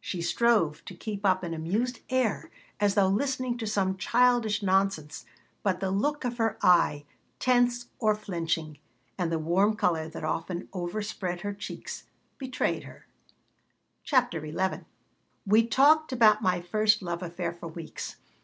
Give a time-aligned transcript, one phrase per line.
[0.00, 5.26] She strove to keep up an amused air, as though listening to some childish nonsense,
[5.64, 7.04] but the look of her eye,
[7.40, 8.78] tense or flinching,
[9.18, 12.04] and the warm color that often overspread her cheeks,
[12.38, 13.06] betrayed her
[14.04, 14.82] CHAPTER XI
[15.46, 18.18] WE talked about my first love affair for weeks.